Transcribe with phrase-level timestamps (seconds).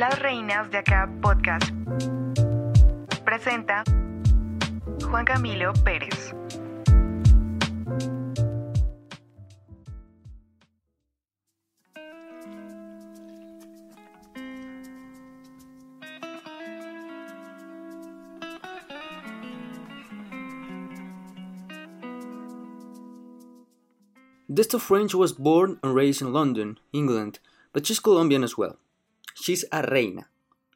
[0.00, 1.70] Las Reinas de Acá Podcast.
[3.22, 3.84] Presenta
[5.04, 6.32] Juan Camilo Pérez.
[24.48, 27.38] Desta French was born and raised in London, England,
[27.74, 28.78] but she's Colombian as well.
[29.40, 30.26] She's a reina.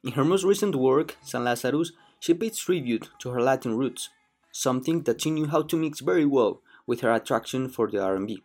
[0.03, 4.09] In her most recent work, San Lazarus, she pays tribute to her Latin roots,
[4.51, 8.41] something that she knew how to mix very well with her attraction for the R&B.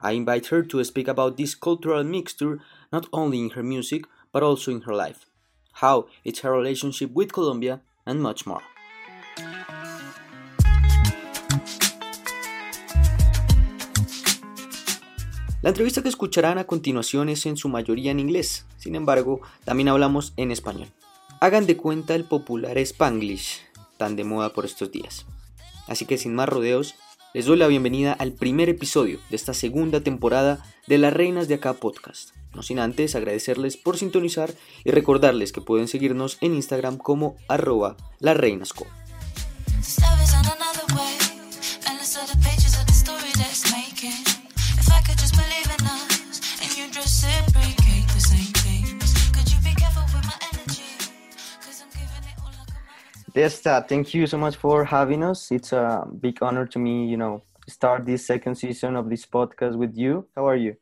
[0.00, 2.60] I invite her to speak about this cultural mixture
[2.92, 5.26] not only in her music but also in her life,
[5.74, 8.62] how it's her relationship with Colombia, and much more.
[15.64, 19.88] La entrevista que escucharán a continuación es en su mayoría en inglés, sin embargo, también
[19.88, 20.88] hablamos en español.
[21.40, 23.62] Hagan de cuenta el popular Spanglish,
[23.96, 25.24] tan de moda por estos días.
[25.88, 26.96] Así que sin más rodeos,
[27.32, 31.54] les doy la bienvenida al primer episodio de esta segunda temporada de Las Reinas de
[31.54, 32.32] Acá podcast.
[32.54, 34.52] No sin antes agradecerles por sintonizar
[34.84, 37.96] y recordarles que pueden seguirnos en Instagram como arroba
[53.34, 53.62] lasreinasco.
[53.62, 55.50] Desta, thank you so much for having us.
[55.50, 59.76] It's a big honor to me, you know, start this second season of this podcast
[59.76, 60.26] with you.
[60.36, 60.76] How are you?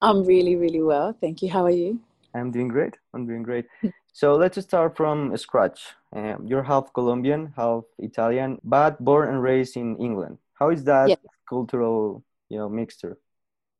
[0.00, 1.16] I'm really, really well.
[1.20, 1.50] Thank you.
[1.50, 2.00] How are you?
[2.34, 2.96] I'm doing great.
[3.14, 3.66] I'm doing great.
[4.12, 5.80] so let's start from scratch.
[6.14, 10.38] Um, you're half Colombian, half Italian, but born and raised in England.
[10.54, 11.16] How is that yeah.
[11.48, 13.18] cultural, you know, mixture?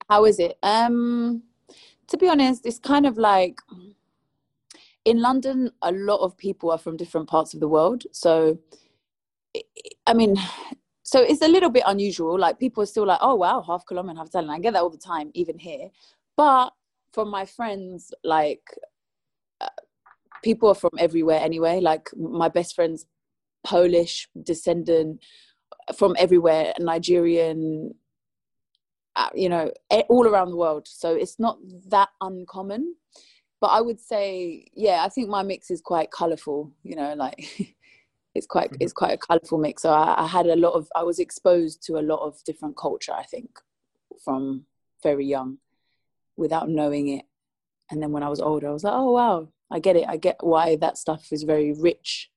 [0.09, 0.59] How is it?
[0.63, 1.43] Um,
[2.09, 3.61] to be honest, it's kind of like
[5.05, 8.05] in London, a lot of people are from different parts of the world.
[8.13, 8.59] So,
[10.07, 10.37] I mean,
[11.03, 12.39] so it's a little bit unusual.
[12.39, 14.51] Like people are still like, oh wow, half Colombian, half Italian.
[14.51, 15.89] I get that all the time, even here.
[16.37, 16.71] But
[17.13, 18.63] from my friends, like
[19.61, 19.69] uh,
[20.43, 21.81] people are from everywhere anyway.
[21.81, 23.07] Like my best friend's
[23.65, 25.23] Polish descendant
[25.97, 27.95] from everywhere, Nigerian,
[29.17, 29.73] uh, you know,
[30.09, 30.87] all around the world.
[30.87, 32.95] So it's not that uncommon
[33.61, 36.73] but I would say, yeah, I think my mix is quite colourful.
[36.83, 37.77] You know, like
[38.35, 38.83] it's quite mm-hmm.
[38.83, 39.83] it's quite a colourful mix.
[39.83, 42.77] So I, I, had a lot of I was exposed to a lot of different
[42.77, 43.13] culture.
[43.13, 43.51] I think
[44.25, 44.65] from
[45.03, 45.59] very young,
[46.37, 47.25] without knowing it,
[47.91, 50.07] and then when I was older, I was like, oh wow, I get it.
[50.09, 52.31] I get why that stuff is very rich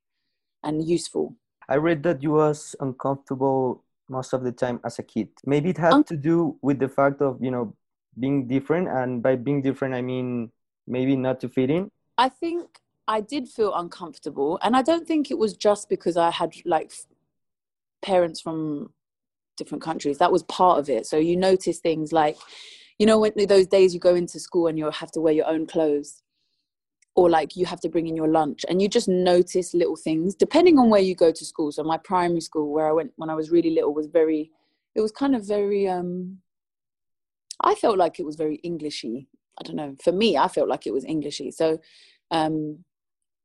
[0.64, 1.36] and useful.
[1.70, 5.30] I read that you was uncomfortable most of the time as a kid.
[5.46, 7.76] Maybe it had to do with the fact of you know
[8.20, 10.52] being different, and by being different, I mean
[10.88, 11.90] maybe not to fit in?
[12.18, 16.32] I think I did feel uncomfortable, and I don't think it was just because I
[16.32, 16.92] had like
[18.02, 18.94] parents from
[19.58, 20.18] different countries.
[20.18, 21.06] That was part of it.
[21.06, 22.38] So you notice things like,
[23.00, 25.48] you know, when those days you go into school and you have to wear your
[25.48, 26.22] own clothes,
[27.16, 30.36] or like you have to bring in your lunch, and you just notice little things
[30.36, 31.72] depending on where you go to school.
[31.72, 34.52] So my primary school, where I went when I was really little, was very.
[34.94, 35.88] It was kind of very.
[35.88, 36.40] um
[37.64, 39.28] I felt like it was very Englishy
[39.62, 39.96] I don't know.
[40.04, 41.52] For me, I felt like it was Englishy.
[41.52, 41.78] So
[42.32, 42.84] um,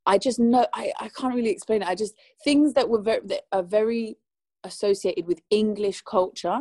[0.07, 1.89] I just know I, I can't really explain it.
[1.89, 4.17] I just things that were very that are very
[4.65, 6.61] associated with English culture.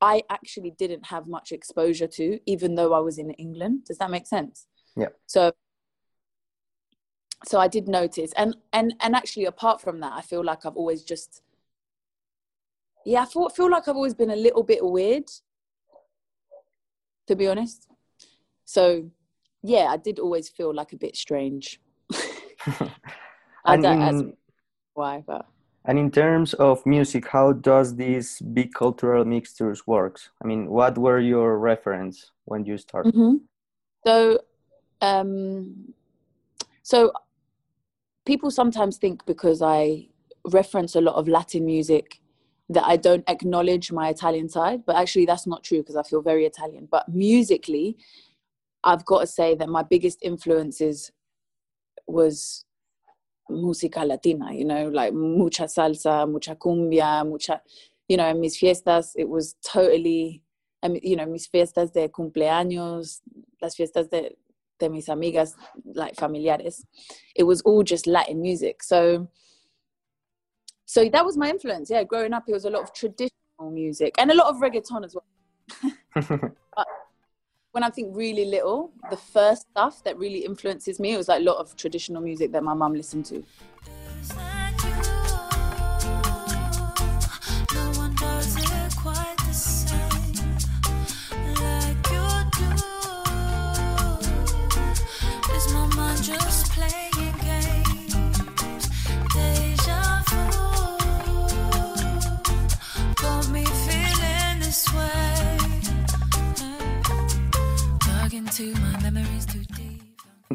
[0.00, 3.84] I actually didn't have much exposure to, even though I was in England.
[3.86, 4.66] Does that make sense?
[4.96, 5.10] Yeah.
[5.26, 5.52] So
[7.44, 10.76] so I did notice, and and and actually, apart from that, I feel like I've
[10.76, 11.42] always just
[13.04, 15.30] yeah, I feel, feel like I've always been a little bit weird,
[17.28, 17.88] to be honest.
[18.68, 19.10] So
[19.62, 21.80] yeah, I did always feel like a bit strange.
[23.64, 24.36] I don't in,
[24.92, 25.46] why, but
[25.86, 30.28] and in terms of music, how does these big cultural mixtures works?
[30.44, 33.14] I mean, what were your reference when you started?
[33.14, 33.36] Mm-hmm.
[34.06, 34.40] So,
[35.00, 35.94] um,
[36.82, 37.12] so
[38.26, 40.08] people sometimes think because I
[40.44, 42.20] reference a lot of Latin music
[42.68, 46.20] that I don't acknowledge my Italian side, but actually that's not true because I feel
[46.20, 46.86] very Italian.
[46.90, 47.96] But musically,
[48.88, 51.12] I've got to say that my biggest influences
[52.06, 52.64] was
[53.50, 57.60] música latina, you know, like mucha salsa, mucha cumbia, mucha,
[58.08, 60.42] you know, mis fiestas, it was totally,
[60.82, 63.20] I mean, you know, mis fiestas de cumpleaños,
[63.60, 64.30] las fiestas de,
[64.80, 65.52] de mis amigas,
[65.84, 66.82] like familiares,
[67.36, 68.82] it was all just Latin music.
[68.82, 69.28] So,
[70.86, 71.90] so that was my influence.
[71.90, 75.04] Yeah, growing up, it was a lot of traditional music and a lot of reggaeton
[75.04, 75.26] as well.
[76.74, 76.86] but
[77.78, 81.44] when I think really little, the first stuff that really influences me was like a
[81.44, 83.44] lot of traditional music that my mum listened to.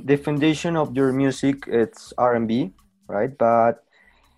[0.04, 2.74] The foundation of your music it's R&B,
[3.08, 3.36] right?
[3.38, 3.84] But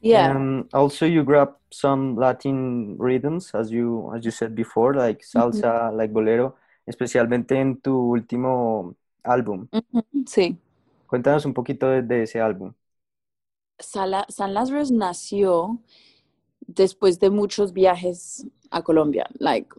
[0.02, 0.38] Yeah.
[0.38, 5.92] um, also you grab some Latin rhythms, as you as you said before, like salsa,
[5.96, 6.56] like bolero,
[6.88, 8.96] especialmente en tu último
[9.26, 9.68] álbum.
[9.72, 10.58] Ujú, Sí.
[11.08, 12.74] Cuéntanos un poquito de, de ese álbum.
[13.80, 15.80] Sala- San Lazarus nació
[16.68, 19.28] después de muchos viajes a Colombia.
[19.40, 19.70] Like,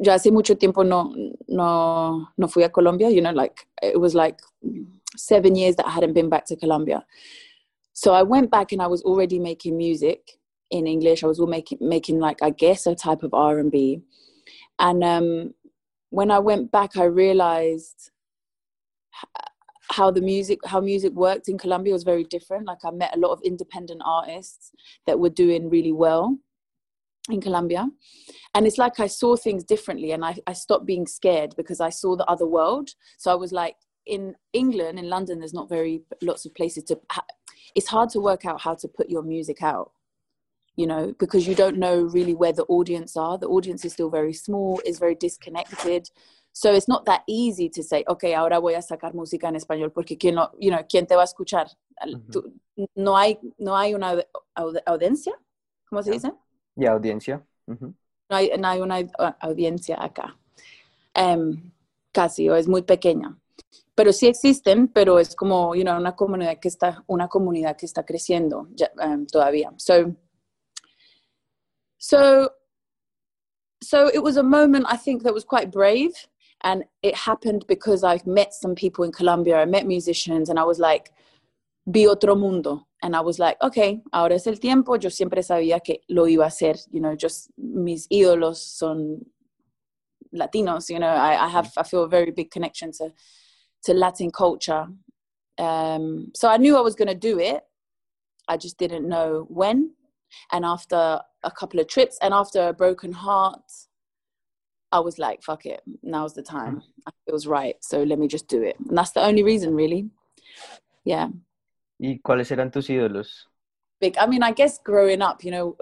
[0.00, 1.12] yo hace mucho tiempo no,
[1.48, 4.40] no, no fui a Colombia, you know, like, it was like
[5.16, 7.04] seven years that I hadn't been back to Colombia.
[7.92, 10.32] So I went back and I was already making music
[10.70, 11.22] in English.
[11.22, 14.00] I was all making, making like, I guess, a type of R&B.
[14.80, 15.54] And um,
[16.10, 18.10] when I went back, I realized
[19.90, 22.66] how the music how music worked in Colombia was very different.
[22.66, 24.72] Like I met a lot of independent artists
[25.06, 26.38] that were doing really well
[27.30, 27.88] in Colombia.
[28.54, 31.90] And it's like I saw things differently and I, I stopped being scared because I
[31.90, 32.90] saw the other world.
[33.18, 33.76] So I was like
[34.06, 37.24] in England, in London, there's not very lots of places to ha-
[37.74, 39.92] it's hard to work out how to put your music out.
[40.76, 43.38] You know, because you don't know really where the audience are.
[43.38, 46.10] The audience is still very small, is very disconnected.
[46.52, 49.92] So it's not that easy to say, okay, ahora voy a sacar música en español
[49.92, 51.68] porque quién no, you know, quién te va a escuchar.
[52.04, 52.30] Ujú.
[52.32, 52.52] tú-
[52.96, 55.32] no hay, no hay una aud- aud- audiencia,
[55.88, 56.14] ¿cómo se Ya.
[56.14, 56.32] dice?
[56.76, 57.44] Y audiencia.
[57.66, 57.94] Ujú.
[58.30, 60.36] No hay, no hay una au- audiencia acá.
[61.14, 61.70] Em,
[62.12, 63.38] casi, o es muy pequeña.
[63.94, 67.86] Pero sí existen, pero es como, you know, una comunidad que está, una comunidad que
[67.86, 69.72] está creciendo ya, em, todavía.
[69.76, 70.14] So,
[71.98, 72.50] so,
[73.82, 76.12] so it was a moment I think that was quite brave,
[76.62, 79.58] and it happened because I met some people in Colombia.
[79.60, 81.12] I met musicians, and I was like,
[81.86, 82.86] vi otro mundo.
[83.04, 84.96] And I was like, okay, ahora es el tiempo.
[84.96, 86.76] Yo siempre sabía que lo iba a hacer.
[86.90, 89.26] You know, just mis ídolos son
[90.34, 90.88] Latinos.
[90.88, 93.12] You know, I, I have I feel a very big connection to
[93.84, 94.86] to Latin culture.
[95.58, 97.62] Um, so I knew I was going to do it.
[98.48, 99.90] I just didn't know when.
[100.50, 103.70] And after a couple of trips and after a broken heart,
[104.92, 106.82] I was like, fuck it, now's the time.
[107.26, 107.76] It was right.
[107.80, 108.76] So let me just do it.
[108.88, 110.08] And that's the only reason, really.
[111.04, 111.28] Yeah.
[112.06, 113.48] ¿Y cuáles eran tus ídolos?
[114.04, 114.16] big.
[114.18, 115.76] I mean, I guess growing up, you know,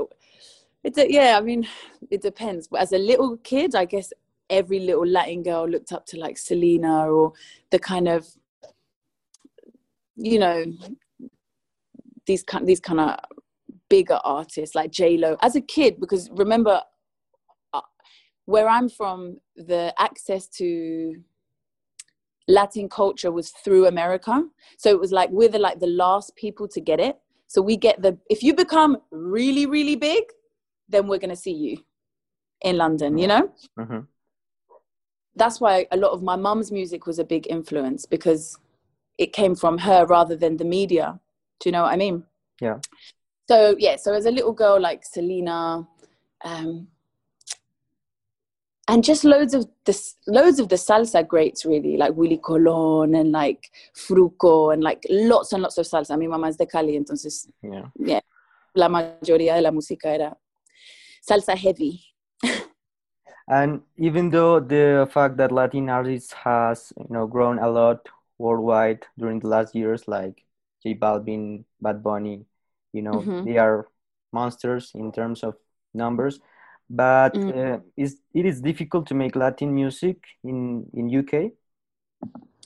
[0.84, 1.36] it's yeah.
[1.36, 1.66] I mean,
[2.10, 2.68] it depends.
[2.68, 4.12] But as a little kid, I guess
[4.48, 7.32] every little Latin girl looked up to like Selena or
[7.70, 8.26] the kind of,
[10.16, 10.64] you know,
[12.26, 13.18] these kind these kind of
[13.88, 15.36] bigger artists like J Lo.
[15.40, 16.80] As a kid, because remember,
[17.72, 17.80] uh,
[18.44, 21.16] where I'm from, the access to
[22.48, 24.44] Latin culture was through America.
[24.78, 27.18] So it was like we're the like the last people to get it.
[27.46, 30.24] So we get the if you become really really big,
[30.88, 31.78] then we're gonna see you
[32.62, 33.18] in London.
[33.18, 34.06] You know Ujú.
[35.36, 38.58] that's why a lot of my mum's music was a big influence because
[39.18, 41.20] it came from her rather than the media.
[41.60, 42.24] Do you know what I mean?
[42.60, 42.78] Yeah.
[43.48, 45.86] So yeah, so as a little girl like Selena,
[46.44, 46.88] um,
[48.88, 53.30] and just loads of this, loads of the salsa greats really, like Willie Colón and
[53.32, 56.18] like Fruko and like lots and lots of salsa.
[56.18, 57.88] Mi mamá es de Cali, entonces Yeah.
[57.96, 58.20] yeah.
[58.74, 60.36] la mayoría de la música era
[61.26, 62.00] salsa heavy.
[63.48, 68.08] And even though the fact that Latin artists has, you know, grown a lot
[68.38, 70.44] worldwide during the last years, like
[70.82, 72.46] J Balvin, Bad Bunny,
[72.92, 73.44] you know, Mhm.
[73.44, 73.88] they are
[74.32, 75.56] monsters in terms of
[75.92, 76.40] numbers.
[76.94, 77.56] But Mm.
[77.56, 81.52] uh, is it is difficult to make Latin music in in UK?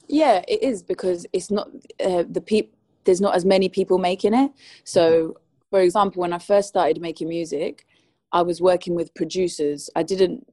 [0.09, 1.68] Yeah, it is because it's not
[2.04, 2.75] uh, the peop.
[3.04, 4.50] There's not as many people making it.
[4.85, 5.37] So,
[5.71, 7.87] for example, when I first started making music,
[8.33, 9.90] I was working with producers.
[9.95, 10.47] I didn't.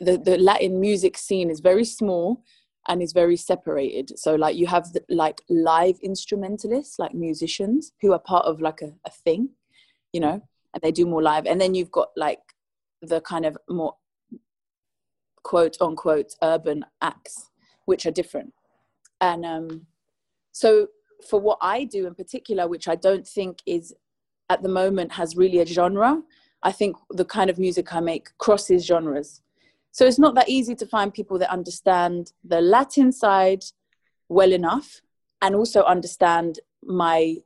[0.00, 2.44] The the Latin music scene is very small
[2.86, 4.16] and is very separated.
[4.16, 8.80] So, like you have the, like live instrumentalists, like musicians who are part of like
[8.82, 9.50] a, a thing,
[10.12, 10.40] you know,
[10.72, 11.46] and they do more live.
[11.46, 12.40] And then you've got like
[13.02, 13.94] the kind of more
[15.42, 17.50] quote unquote urban acts,
[17.86, 18.52] which are different.
[19.20, 19.86] And um,
[20.52, 20.88] so,
[21.28, 23.94] for what I do in particular, which I don't think is
[24.50, 26.22] at the moment has really a genre,
[26.62, 29.40] I think the kind of music I make crosses genres.
[29.92, 33.64] so it's not that easy to find people that understand the Latin side
[34.28, 35.00] well enough
[35.42, 37.36] and also understand my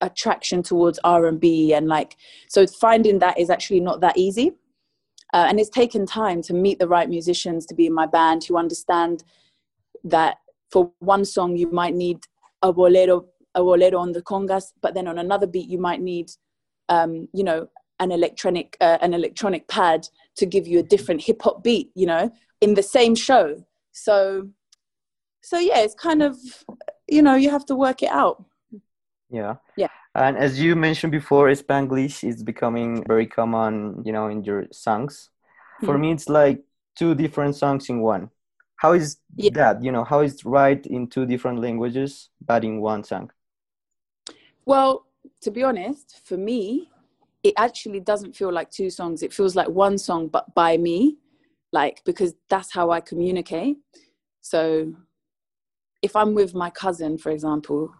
[0.00, 2.16] attraction towards R&B and like
[2.48, 4.52] so finding that is actually not that easy
[5.34, 8.44] uh, and it's taken time to meet the right musicians to be in my band
[8.44, 9.24] who understand
[10.04, 10.38] that
[10.70, 12.18] for one song you might need
[12.62, 16.30] a bolero a bolero on the congas but then on another beat you might need
[16.88, 17.68] um, you know
[18.00, 22.06] an electronic uh, an electronic pad to give you a different hip hop beat you
[22.06, 22.30] know
[22.60, 23.64] in the same show.
[23.92, 24.48] So
[25.42, 26.36] so yeah it's kind of
[27.08, 28.44] you know you have to work it out
[29.30, 29.56] Yeah.
[29.76, 29.88] Yeah.
[30.14, 35.30] And as you mentioned before, Spanglish is becoming very common, you know, in your songs.
[35.84, 36.00] For Mhm.
[36.00, 36.64] me, it's like
[36.96, 38.30] two different songs in one.
[38.76, 39.50] How is Yeah.
[39.54, 39.82] that?
[39.82, 43.30] You know, how is write in two different languages but in one song?
[44.66, 45.06] Well,
[45.42, 46.90] to be honest, for me,
[47.42, 49.22] it actually doesn't feel like two songs.
[49.22, 51.18] It feels like one song, but by me,
[51.72, 53.76] like because that's how I communicate.
[54.40, 54.94] So
[56.02, 57.92] if I'm with my cousin, for example,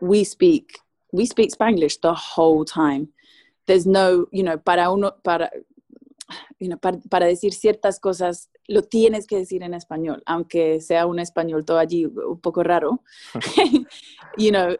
[0.00, 0.80] we speak
[1.12, 3.08] we speak Spanglish the whole time.
[3.66, 5.50] There's no, you know, para uno, para,
[6.58, 11.06] you know, para, para decir ciertas cosas, lo tienes que decir en español, aunque sea
[11.06, 13.02] un español todo allí un poco raro.
[14.38, 14.76] you know,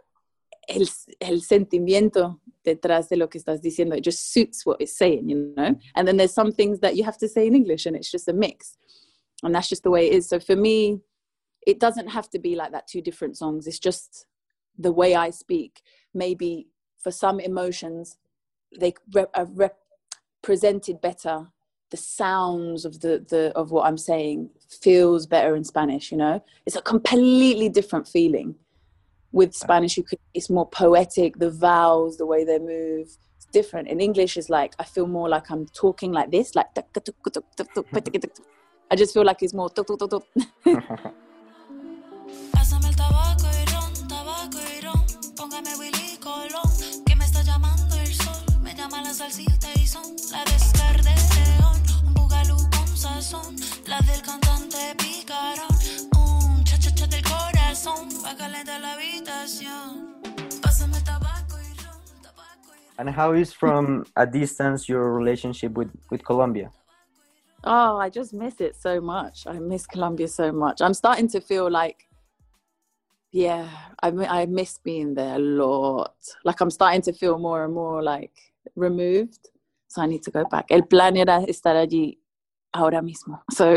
[0.68, 0.88] el,
[1.20, 5.52] el sentimiento detrás de lo que estás diciendo, it just suits what it's saying, you
[5.56, 5.74] know?
[5.94, 8.28] And then there's some things that you have to say in English and it's just
[8.28, 8.76] a mix.
[9.42, 10.28] And that's just the way it is.
[10.28, 11.00] So for me,
[11.66, 13.66] it doesn't have to be like that, two different songs.
[13.66, 14.26] It's just
[14.80, 15.82] the way I speak.
[16.14, 16.68] Maybe
[16.98, 18.16] for some emotions,
[18.78, 19.78] they rep- are rep-
[20.42, 21.48] presented better.
[21.90, 26.12] The sounds of the, the of what I'm saying feels better in Spanish.
[26.12, 28.54] You know, it's a completely different feeling.
[29.32, 31.38] With Spanish, you could it's more poetic.
[31.38, 33.88] The vowels, the way they move, it's different.
[33.88, 36.66] In English, it's like I feel more like I'm talking like this, like
[38.90, 39.70] I just feel like it's more.
[49.10, 51.82] Me llama la salsita y son la de Oscar de León.
[52.06, 53.56] Un bugalú con sazón,
[53.88, 55.74] la del cantante picarón.
[56.16, 60.14] Un cha-cha-cha del corazón, pa' calentar la habitación.
[60.62, 63.08] Pásame tabaco y ron, tabaco y ron.
[63.08, 66.70] And how is from a distance your relationship with, with Colombia?
[67.64, 69.44] Oh, I just miss it so much.
[69.44, 70.80] I miss Colombia so much.
[70.80, 72.06] I'm starting to feel like,
[73.32, 73.68] yeah,
[74.04, 74.10] I
[74.42, 76.14] I miss being there a lot.
[76.44, 79.48] Like I'm starting to feel more and more like removed.
[79.88, 80.66] So I need to go back.
[80.70, 82.20] El plan era estar allí
[82.72, 83.42] ahora mismo.
[83.52, 83.76] So,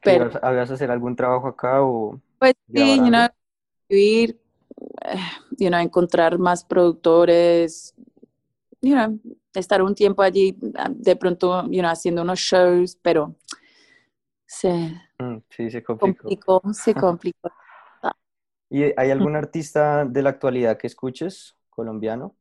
[0.00, 3.28] ¿Que pero ¿Habías hacer algún trabajo acá o pues sí, you know,
[3.88, 4.38] ir,
[5.58, 7.94] you know, encontrar más productores,
[8.80, 9.18] you know,
[9.54, 10.56] estar un tiempo allí,
[10.90, 13.36] de pronto, you know, haciendo unos shows, pero
[14.46, 16.36] se Mm, sí, se complicó.
[16.36, 17.50] complicó, se complicó.
[18.70, 22.36] ¿Y hay algún artista de la actualidad que escuches colombiano?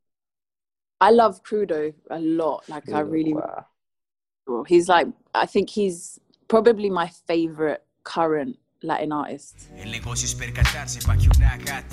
[1.02, 2.70] I love Crudo a lot.
[2.70, 4.64] Like I really, "Wow".
[4.68, 9.56] he's like, I think he's probably my favorite current Latin artist.
[9.78, 11.86] El negocio es percatarse pa' que una gate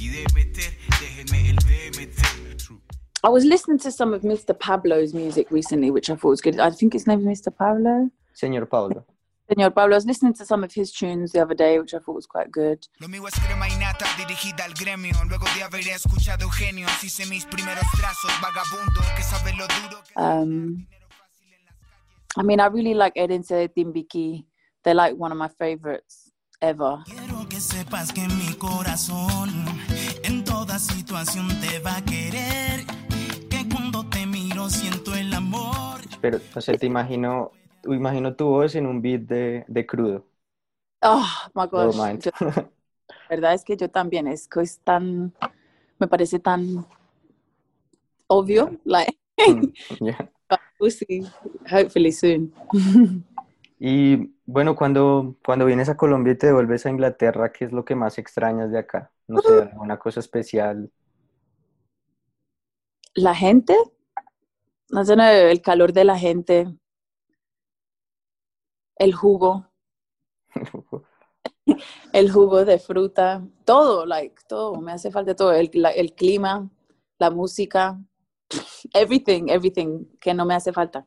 [0.00, 2.80] y de meter, déjenme el DMT.
[3.22, 4.58] I was listening to some of Mr.
[4.58, 6.58] Pablo's music recently, which I thought was good.
[6.58, 7.54] I think his name is Mr.
[7.54, 8.10] Pablo.
[8.34, 9.04] Señor Pablo.
[9.48, 9.94] Señor Pablo.
[9.94, 12.26] I was listening to some of his tunes the other day, which I thought was
[12.26, 12.78] quite good.
[12.98, 15.14] Lo mío es crema y nata dirigida al gremio.
[15.28, 18.32] Luego de haber escuchado genios, hice mis primeros trazos.
[18.40, 20.86] Vagabundo que sabe lo duro que Um,
[22.36, 24.44] I mean, I really like Edince Timbiki.
[24.82, 26.98] They're like one of my favorites ever.
[27.04, 29.50] Quiero que sepas que mi corazón
[30.24, 32.84] en toda situación te va a querer.
[33.50, 36.00] Que cuando te miro siento el amor.
[36.20, 37.52] Pero, sé, te imagino,
[37.92, 40.26] imagino tu voz en un beat de, de crudo.
[41.02, 42.08] Oh my gosh.
[42.18, 42.32] yo-
[43.28, 45.34] verdad es que yo también, es que es tan,
[45.98, 46.86] me parece tan
[48.28, 50.28] obvio, like, Mm, yeah.
[50.80, 51.24] we'll see,
[51.70, 52.52] hopefully soon.
[53.78, 57.84] Y bueno, cuando, cuando vienes a Colombia y te devuelves a Inglaterra, ¿qué es lo
[57.84, 59.12] que más extrañas de acá?
[59.26, 60.90] No sé, alguna cosa especial.
[63.16, 63.74] La gente,
[64.90, 65.14] no sé,
[65.50, 66.66] el calor de la gente,
[68.96, 69.66] el jugo,
[72.12, 76.68] el jugo de fruta, todo, like, todo, me hace falta todo, el, la- el clima,
[77.18, 77.98] la música,
[78.92, 81.06] everything, everything, que no me hace falta.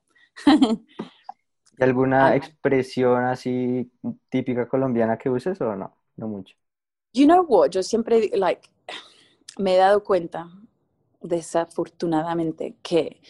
[1.79, 2.35] ¿Y alguna Ah.
[2.35, 3.91] expresión así
[4.29, 5.95] típica colombiana que uses o no?
[6.15, 6.55] No mucho.
[7.13, 7.69] You know what?
[7.69, 8.67] Yo siempre, like,
[9.59, 10.49] me he dado cuenta,
[11.21, 13.21] desafortunadamente, que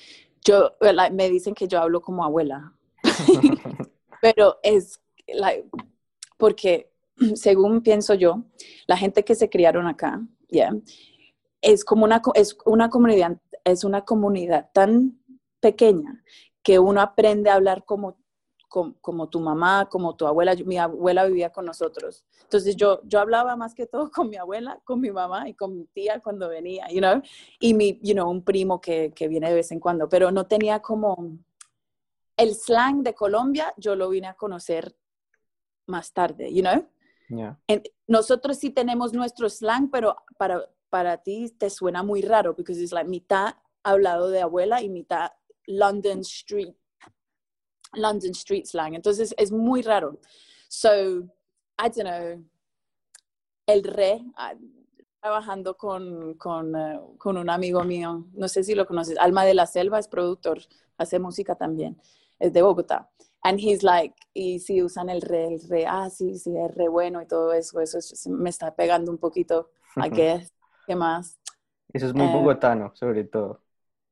[0.43, 2.73] yo, like, me dicen que yo hablo como abuela.
[4.35, 5.65] Pero es, like,
[6.37, 6.91] porque
[7.35, 8.43] según pienso yo,
[8.87, 10.71] la gente que se criaron acá, yeah,
[11.61, 15.19] es como una, es una comunidad, es una comunidad tan
[15.59, 16.23] pequeña
[16.63, 18.17] que uno aprende a hablar como,
[18.69, 20.53] como, como tu mamá, como tu abuela.
[20.53, 22.25] Yo- Mi abuela vivía con nosotros.
[22.43, 25.75] Entonces yo, yo hablaba más que todo con mi abuela, con mi mamá y con
[25.77, 27.21] mi tía cuando venía, you know,
[27.59, 30.47] y mi, you know, un primo que, que viene de vez en cuando, pero no
[30.47, 31.37] tenía como
[32.37, 34.95] el slang de Colombia, yo lo vine a conocer
[35.87, 36.87] más tarde, you know.
[37.29, 37.59] Yeah.
[37.67, 42.71] En- nosotros sí tenemos nuestro slang, pero para, para ti te suena muy raro, porque
[42.71, 45.31] es like mitad hablado de abuela y mitad
[45.65, 46.73] London Street,
[47.93, 48.93] London Street slang.
[48.93, 50.19] Entonces es muy raro.
[50.69, 51.23] So,
[51.79, 52.43] I don't know,
[53.65, 54.53] el re, ah,
[55.21, 59.53] trabajando con, con, eh, con un amigo mío, no sé si lo conoces, Alma de
[59.53, 60.59] la Selva, es productor,
[60.97, 62.01] hace música también,
[62.39, 63.09] es de Bogotá.
[63.43, 66.87] And he's like, y si usan el re, el re, ah, sí, sí, es re
[66.89, 70.51] bueno y todo eso, eso es- me está pegando un poquito, I guess.
[70.85, 71.37] ¿Qué más?
[71.93, 73.61] Eso es muy Eh, bogotano, sobre todo.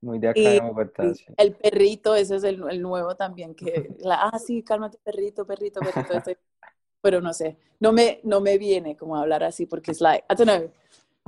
[0.02, 1.26] Muy de acá y- de Bogotá, sí.
[1.38, 3.66] El perrito, ese es el, el nuevo también, que,
[4.00, 6.38] la, ah, sí, cálmate, perrito, perrito, perrito, estoy-
[7.02, 10.26] pero no sé, no me, no me viene como a hablar así porque es like,
[10.30, 10.72] I don't know,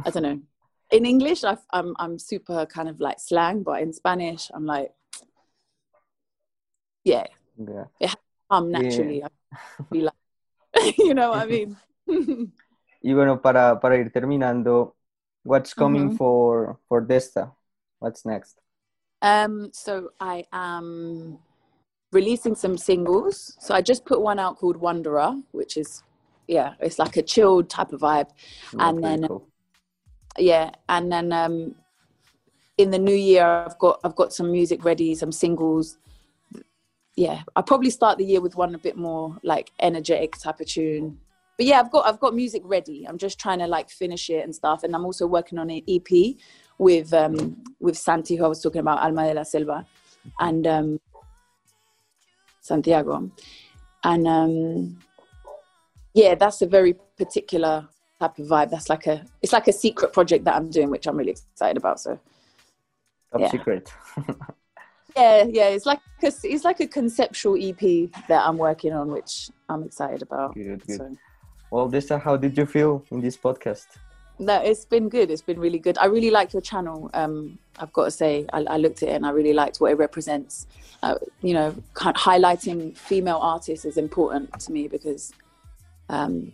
[0.05, 0.41] I don't know.
[0.91, 4.93] In English, I've, I'm, I'm super kind of like slang, but in Spanish, I'm like,
[7.07, 8.13] yeah, Yeah.
[8.49, 9.29] I'm naturally, I
[9.91, 10.13] be like,
[10.97, 11.77] you know what I mean?
[13.01, 14.93] Y bueno, para, para ir terminando,
[15.43, 16.17] what's coming Ujú.
[16.17, 17.51] for, for Desta?
[17.99, 18.59] What's next?
[19.21, 21.39] Um, so I am
[22.11, 23.55] releasing some singles.
[23.59, 26.03] So I just put one out called Wanderer, which is
[26.47, 28.29] yeah, it's like a chilled type of vibe.
[28.73, 29.47] Yeah, And then- cool.
[30.39, 31.73] Yeah, and then um,
[32.77, 35.97] in the new year, I've got I've got some music ready, some singles.
[37.17, 40.67] Yeah, I'll probably start the year with one a bit more like energetic type of
[40.67, 41.17] tune.
[41.57, 43.05] But yeah, I've got I've got music ready.
[43.07, 44.83] I'm just trying to like finish it and stuff.
[44.83, 46.35] And I'm also working on an EP
[46.77, 49.83] with um with Santi, who I was talking about, Alma de la Selva,
[50.39, 50.99] and um
[52.61, 53.31] Santiago.
[54.03, 54.99] And um
[56.13, 57.87] yeah, that's a very particular
[58.19, 58.69] type of vibe.
[58.69, 61.77] That's like a it's like a secret project that I'm doing, which I'm really excited
[61.77, 61.99] about.
[61.99, 62.19] So
[63.31, 63.49] Top yeah.
[63.49, 63.91] secret.
[65.17, 69.49] yeah, yeah, it's like a, it's like a conceptual EP that I'm working on, which
[69.69, 70.53] I'm excited about.
[70.55, 70.97] Good, good.
[70.97, 71.17] So
[71.71, 73.87] Well, Desta, how did you feel in this podcast?
[74.39, 75.31] no, it's been good.
[75.31, 75.97] It's been really good.
[75.97, 77.09] I really like your channel.
[77.13, 79.91] Um, I've got to say, I, I looked at it and I really liked what
[79.91, 80.67] it represents.
[81.01, 85.33] Uh, you know, highlighting female artists is important to me because,
[86.09, 86.51] um,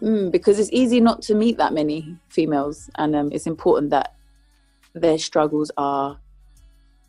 [0.00, 4.14] mm, because it's easy not to meet that many females, and um, it's important that
[4.94, 6.18] their struggles are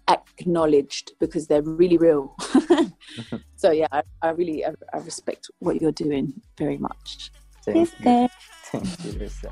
[0.08, 2.36] acknowledged because they're really real.
[3.56, 7.32] so yeah, I, I really I, I respect what you're doing very much.
[7.64, 8.30] Thank you.
[8.72, 9.52] Thank you, Desta.